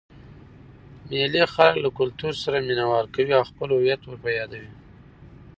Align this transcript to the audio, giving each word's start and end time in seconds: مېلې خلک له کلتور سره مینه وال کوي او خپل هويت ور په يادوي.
مېلې 1.09 1.43
خلک 1.53 1.75
له 1.83 1.89
کلتور 1.99 2.33
سره 2.43 2.57
مینه 2.67 2.85
وال 2.89 3.07
کوي 3.15 3.33
او 3.39 3.43
خپل 3.51 3.69
هويت 3.75 4.01
ور 4.03 4.17
په 4.23 4.29
يادوي. 4.37 4.69